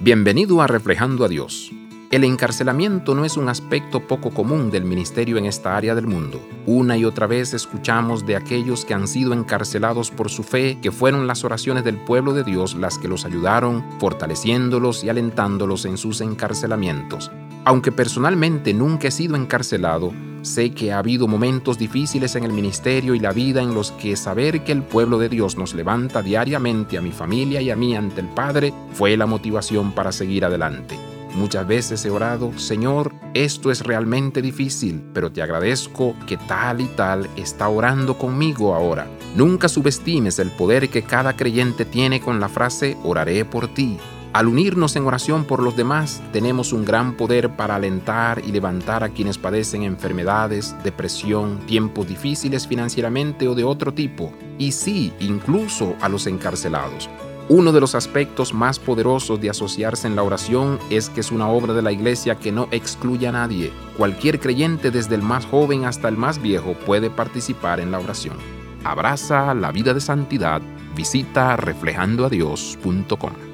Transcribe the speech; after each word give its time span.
Bienvenido 0.00 0.62
a 0.62 0.68
Reflejando 0.68 1.24
a 1.24 1.28
Dios. 1.28 1.72
El 2.12 2.22
encarcelamiento 2.22 3.16
no 3.16 3.24
es 3.24 3.36
un 3.36 3.48
aspecto 3.48 4.06
poco 4.06 4.30
común 4.30 4.70
del 4.70 4.84
ministerio 4.84 5.38
en 5.38 5.44
esta 5.44 5.76
área 5.76 5.96
del 5.96 6.06
mundo. 6.06 6.40
Una 6.66 6.96
y 6.96 7.04
otra 7.04 7.26
vez 7.26 7.52
escuchamos 7.52 8.24
de 8.24 8.36
aquellos 8.36 8.84
que 8.84 8.94
han 8.94 9.08
sido 9.08 9.32
encarcelados 9.32 10.12
por 10.12 10.30
su 10.30 10.44
fe, 10.44 10.78
que 10.80 10.92
fueron 10.92 11.26
las 11.26 11.42
oraciones 11.42 11.82
del 11.82 11.96
pueblo 11.96 12.32
de 12.32 12.44
Dios 12.44 12.76
las 12.76 12.96
que 12.96 13.08
los 13.08 13.24
ayudaron, 13.24 13.84
fortaleciéndolos 13.98 15.02
y 15.02 15.08
alentándolos 15.08 15.84
en 15.84 15.98
sus 15.98 16.20
encarcelamientos. 16.20 17.32
Aunque 17.64 17.90
personalmente 17.90 18.74
nunca 18.74 19.08
he 19.08 19.10
sido 19.10 19.34
encarcelado, 19.34 20.12
sé 20.42 20.70
que 20.70 20.92
ha 20.92 20.98
habido 20.98 21.26
momentos 21.26 21.78
difíciles 21.78 22.36
en 22.36 22.44
el 22.44 22.52
ministerio 22.52 23.14
y 23.14 23.20
la 23.20 23.32
vida 23.32 23.62
en 23.62 23.74
los 23.74 23.92
que 23.92 24.16
saber 24.16 24.64
que 24.64 24.72
el 24.72 24.82
pueblo 24.82 25.18
de 25.18 25.28
Dios 25.28 25.56
nos 25.56 25.74
levanta 25.74 26.22
diariamente 26.22 26.98
a 26.98 27.02
mi 27.02 27.12
familia 27.12 27.60
y 27.60 27.70
a 27.70 27.76
mí 27.76 27.94
ante 27.94 28.20
el 28.20 28.28
Padre 28.28 28.72
fue 28.92 29.16
la 29.16 29.26
motivación 29.26 29.92
para 29.92 30.12
seguir 30.12 30.44
adelante. 30.44 30.96
Muchas 31.34 31.66
veces 31.66 32.04
he 32.04 32.10
orado, 32.10 32.58
Señor, 32.58 33.12
esto 33.34 33.70
es 33.70 33.82
realmente 33.82 34.42
difícil, 34.42 35.02
pero 35.12 35.30
te 35.30 35.42
agradezco 35.42 36.16
que 36.26 36.36
tal 36.36 36.80
y 36.80 36.86
tal 36.86 37.28
está 37.36 37.68
orando 37.68 38.18
conmigo 38.18 38.74
ahora. 38.74 39.06
Nunca 39.36 39.68
subestimes 39.68 40.38
el 40.38 40.50
poder 40.50 40.88
que 40.88 41.02
cada 41.02 41.36
creyente 41.36 41.84
tiene 41.84 42.20
con 42.20 42.40
la 42.40 42.48
frase 42.48 42.96
oraré 43.04 43.44
por 43.44 43.68
ti. 43.68 43.98
Al 44.34 44.46
unirnos 44.46 44.94
en 44.96 45.06
oración 45.06 45.44
por 45.44 45.62
los 45.62 45.74
demás, 45.74 46.22
tenemos 46.32 46.74
un 46.74 46.84
gran 46.84 47.16
poder 47.16 47.56
para 47.56 47.76
alentar 47.76 48.42
y 48.44 48.52
levantar 48.52 49.02
a 49.02 49.08
quienes 49.08 49.38
padecen 49.38 49.84
enfermedades, 49.84 50.76
depresión, 50.84 51.60
tiempos 51.66 52.06
difíciles 52.06 52.66
financieramente 52.66 53.48
o 53.48 53.54
de 53.54 53.64
otro 53.64 53.94
tipo, 53.94 54.32
y 54.58 54.72
sí, 54.72 55.14
incluso 55.18 55.94
a 56.02 56.10
los 56.10 56.26
encarcelados. 56.26 57.08
Uno 57.48 57.72
de 57.72 57.80
los 57.80 57.94
aspectos 57.94 58.52
más 58.52 58.78
poderosos 58.78 59.40
de 59.40 59.48
asociarse 59.48 60.06
en 60.06 60.14
la 60.14 60.22
oración 60.22 60.78
es 60.90 61.08
que 61.08 61.20
es 61.20 61.32
una 61.32 61.48
obra 61.48 61.72
de 61.72 61.80
la 61.80 61.92
iglesia 61.92 62.34
que 62.34 62.52
no 62.52 62.68
excluye 62.70 63.26
a 63.26 63.32
nadie. 63.32 63.72
Cualquier 63.96 64.38
creyente, 64.38 64.90
desde 64.90 65.14
el 65.14 65.22
más 65.22 65.46
joven 65.46 65.86
hasta 65.86 66.08
el 66.08 66.18
más 66.18 66.42
viejo, 66.42 66.74
puede 66.84 67.08
participar 67.08 67.80
en 67.80 67.90
la 67.90 68.00
oración. 68.00 68.36
Abraza 68.84 69.54
la 69.54 69.72
vida 69.72 69.94
de 69.94 70.02
santidad. 70.02 70.60
Visita 70.94 71.56
reflejandoadios.com. 71.56 73.47